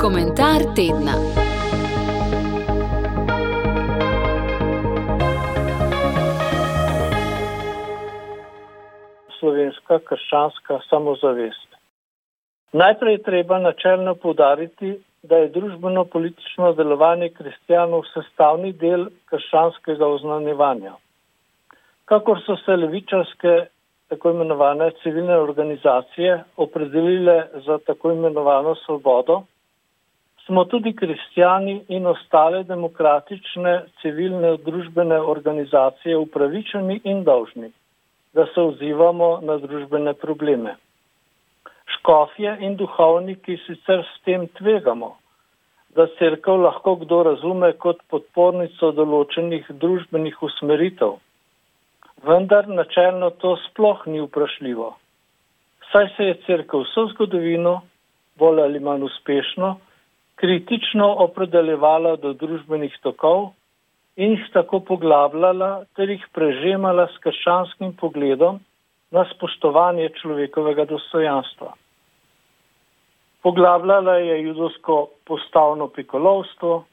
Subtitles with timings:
[0.00, 1.14] Komentar tedna.
[9.40, 11.66] Slovenska krščanska samozavest.
[12.72, 20.94] Najprej je treba načelno podariti, da je družbeno-politično delovanje kristijanov sestavni del krščanskega oznanjevanja.
[22.04, 23.66] Kakor so se levičarske
[24.08, 29.42] tako imenovane civilne organizacije opredelile za tako imenovano svobodo,
[30.46, 37.72] smo tudi kristijani in ostale demokratične civilne družbene organizacije upravičeni in dolžni,
[38.32, 40.76] da se odzivamo na družbene probleme.
[41.98, 45.16] Škofje in duhovniki sicer s tem tvegamo,
[45.96, 51.18] da crkv lahko kdo razume kot podpornico določenih družbenih usmeritev
[52.22, 54.94] vendar načelno to sploh ni vprašljivo.
[55.92, 57.80] Saj se je crkva vso zgodovino,
[58.36, 59.76] bolj ali manj uspešno,
[60.36, 63.50] kritično opredeljevala do družbenih tokov
[64.16, 68.60] in jih tako poglabljala ter jih prežemala s krščanskim pogledom
[69.10, 71.72] na spoštovanje človekovega dostojanstva.
[73.42, 76.84] Poglabljala je judovsko postavno pikolovstvo,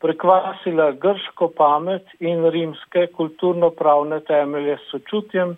[0.00, 5.56] prekvasila grško pamet in rimske kulturno-pravne temelje s sočutjem,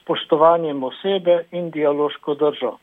[0.00, 2.76] spoštovanjem osebe in dialoško držo.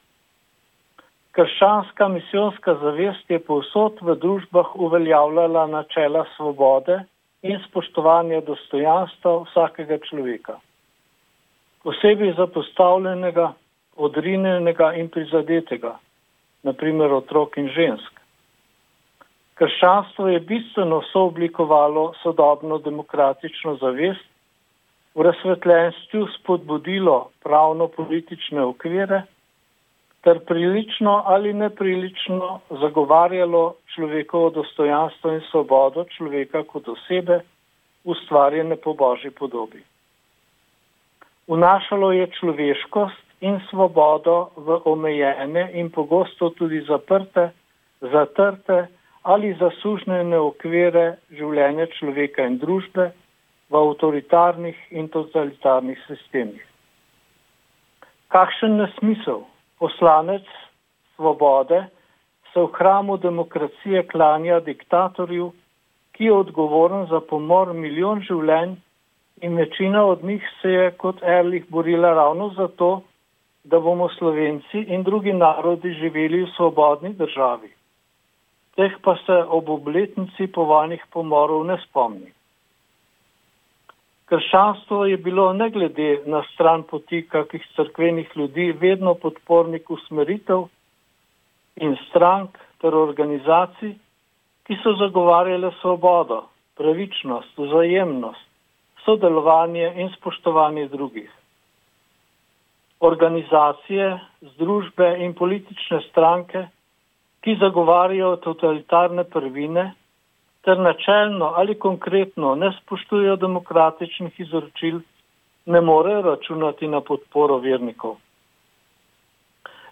[1.33, 6.99] Krščanska misijonska zavest je povsod v družbah uveljavljala načela svobode
[7.41, 10.59] in spoštovanja dostojanstva vsakega človeka.
[11.83, 13.53] Posebej zapostavljenega,
[13.95, 15.97] odrinjenega in prizadetega,
[16.63, 18.22] naprimer otrok in žensk.
[19.53, 24.25] Krščanstvo je bistveno sooblikovalo sodobno demokratično zavest,
[25.15, 29.21] v razsvetljenstvu spodbudilo pravno-politične okvire
[30.23, 37.39] ter prilično ali neprilično zagovarjalo človekovo dostojanstvo in svobodo človeka kot osebe,
[38.03, 39.83] ustvarjene po božji podobi.
[41.47, 47.51] Vnašalo je človeškost in svobodo v omejene in pogosto tudi zaprte,
[48.01, 48.87] zatrte,
[49.23, 53.11] ali zasužnjene okvire življenja človeka in družbe
[53.71, 56.63] v avtoritarnih in totalitarnih sistemih.
[58.35, 59.45] Kakšen nesmisel
[59.79, 60.47] poslanec
[61.15, 61.85] svobode
[62.51, 65.53] se v hramu demokracije klanja diktatorju,
[66.13, 68.75] ki je odgovoren za pomor milijon življenj
[69.41, 73.01] in večina od njih se je kot Erlich borila ravno zato,
[73.63, 77.71] da bomo Slovenci in drugi narodi živeli v svobodni državi
[78.75, 82.31] teh pa se ob obletnici povanih pomorov ne spomni.
[84.25, 90.63] Krščanstvo je bilo ne glede na stran poti kakih crkvenih ljudi vedno podpornik usmeritev
[91.75, 93.93] in strank ter organizacij,
[94.63, 96.39] ki so zagovarjale svobodo,
[96.79, 98.47] pravičnost, vzajemnost,
[99.05, 101.31] sodelovanje in spoštovanje drugih.
[102.99, 104.19] Organizacije,
[104.55, 106.67] združbe in politične stranke
[107.43, 109.91] ki zagovarjajo totalitarne prvine,
[110.63, 115.01] ter načelno ali konkretno ne spoštujejo demokratičnih izročil,
[115.65, 118.15] ne morejo računati na podporo vernikov.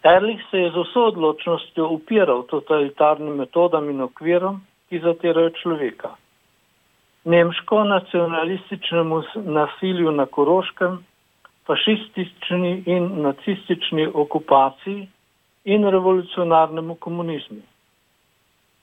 [0.03, 6.15] Erlich se je z vso odločnostjo upiral totalitarnim metodam in okvirom, ki zatirajo človeka.
[7.23, 10.97] Nemško nacionalističnemu nasilju na Koroškem,
[11.67, 15.07] fašistični in nacistični okupaciji
[15.63, 17.61] in revolucionarnemu komunizmu.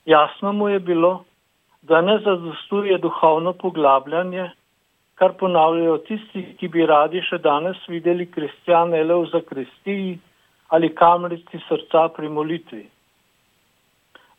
[0.06, 1.24] Jasno mu je bilo,
[1.82, 4.50] da ne zadostuje duhovno poglabljanje,
[5.14, 10.18] kar ponavljajo tisti, ki bi radi še danes videli kristjane le v zakristiji
[10.68, 12.84] ali kamrici srca pri molitvi.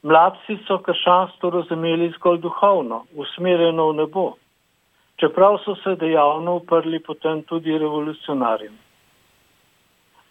[0.03, 4.25] Mladci so krščanstvo razumeli zgolj duhovno, usmerjeno v nebo,
[5.19, 8.77] čeprav so se dejavno uprli potem tudi revolucionarjem.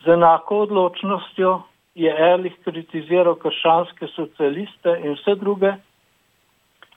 [0.05, 1.59] Z enako odločnostjo
[1.99, 5.73] je Erlich kritiziral krščanske socialiste in vse druge,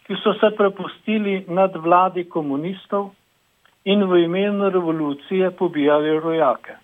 [0.05, 3.09] ki so se prepustili nad vladi komunistov
[3.85, 6.77] in v imenu revolucije pobijali rojake.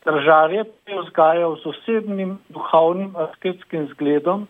[0.00, 4.48] Stražarje je vzgajal z osebnim duhovnim asketskim zgledom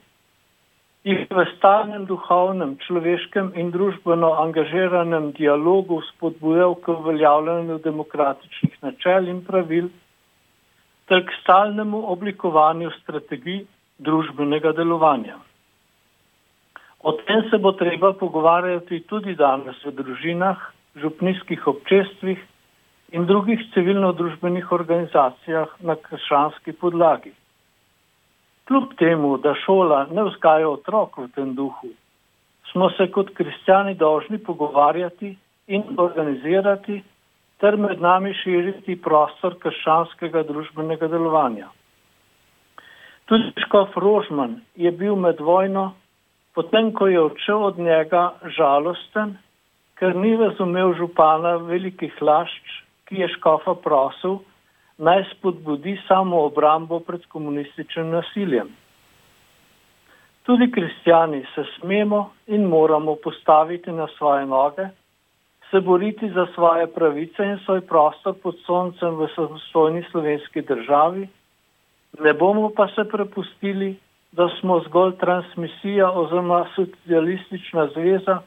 [1.05, 9.45] in v stalnem duhovnem, človeškem in družbeno angažiranem dialogu spodbujal k uveljavljanju demokratičnih načel in
[9.45, 9.91] pravil
[11.09, 13.65] ter k stalnemu oblikovanju strategij
[13.99, 15.37] družbenega delovanja.
[17.03, 20.59] O tem se bo treba pogovarjati tudi danes v družinah,
[20.97, 22.41] župnijskih občestvih
[23.13, 27.33] in drugih civilno-družbenih organizacijah na krščanski podlagi,
[28.69, 31.89] Kljub temu, da šola ne vzgaja otrok v tem duhu,
[32.71, 35.33] smo se kot kristjani dolžni pogovarjati
[35.67, 37.03] in organizirati
[37.63, 41.69] ter med nami širiti prostor krščanskega družbenega delovanja.
[43.31, 45.93] Tudi škof Rožman je bil med vojno,
[46.59, 48.25] potem ko je odšel od njega,
[48.57, 49.37] žalosten,
[49.95, 52.73] ker ni razumel župana velikih lašč,
[53.07, 54.41] ki je škofa prosil,
[54.99, 58.75] naj spodbudi samo obrambo pred komunističnim nasiljem.
[60.43, 64.89] Tudi kristijani se smemo in moramo postaviti na svoje noge,
[65.73, 71.29] se boriti za svoje pravice in svoj prostor pod soncem v samostojni slovenski državi,
[72.21, 73.97] ne bomo pa se prepustili,
[74.33, 78.41] da smo zgolj transmisija oziroma socialistična zveza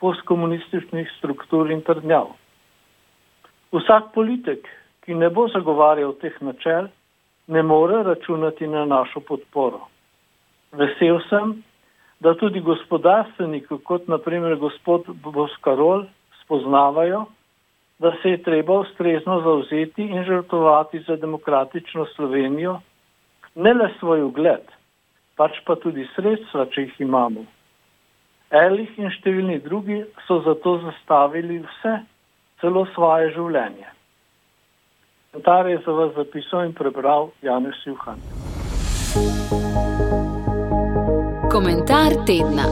[0.00, 2.26] postkomunističnih struktur in trdnjav.
[3.72, 4.66] Vsak politik,
[5.06, 6.88] ki ne bo zagovarjal teh načel,
[7.46, 9.86] ne more računati na našo podporo.
[10.72, 11.62] Vesel sem,
[12.20, 16.06] da tudi gospodarstveniki, kot naprimer gospod Boskarol,
[16.52, 17.24] spoznavajo,
[17.98, 22.80] da se je treba ustrezno zauzeti in žrtovati za demokratično Slovenijo,
[23.54, 24.64] ne le svoj ugled,
[25.36, 27.44] pač pa tudi sredstva, če jih imamo.
[28.50, 31.94] Elih in številni drugi so zato zastavili vse,
[32.60, 33.88] celo svoje življenje.
[35.32, 38.20] Komentar je za vas zapisal in prebral Janez Juhan.
[41.52, 42.68] Komentar tedna.